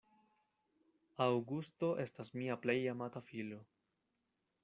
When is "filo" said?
3.29-3.63